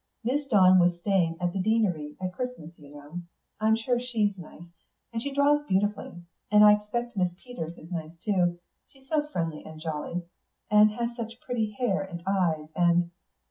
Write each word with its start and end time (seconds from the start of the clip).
"Miss 0.23 0.47
Dawn 0.47 0.79
was 0.79 0.99
staying 0.99 1.37
at 1.39 1.53
the 1.53 1.59
Deanery 1.61 2.17
at 2.19 2.33
Christmas, 2.33 2.79
you 2.79 2.89
know. 2.89 3.21
I'm 3.59 3.75
sure 3.75 3.99
she's 3.99 4.35
nice, 4.35 4.65
and 5.13 5.21
she 5.21 5.31
draws 5.31 5.63
beautifully. 5.67 6.23
And 6.49 6.63
I 6.63 6.73
expect 6.73 7.15
Miss 7.15 7.31
Peters 7.37 7.77
is 7.77 7.91
nice 7.91 8.17
too; 8.17 8.57
she's 8.87 9.07
so 9.07 9.27
friendly 9.27 9.63
and 9.63 9.79
jolly, 9.79 10.23
and 10.71 10.89
has 10.93 11.15
such 11.15 11.39
pretty 11.41 11.73
hair 11.77 12.01
and 12.01 12.23
eyes. 12.25 12.69
And...." 12.75 13.11